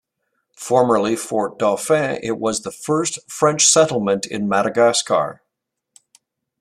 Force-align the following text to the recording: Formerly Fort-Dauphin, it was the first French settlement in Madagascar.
Formerly 0.57 1.15
Fort-Dauphin, 1.15 2.19
it 2.23 2.39
was 2.39 2.63
the 2.63 2.71
first 2.71 3.19
French 3.31 3.67
settlement 3.67 4.25
in 4.25 4.49
Madagascar. 4.49 5.43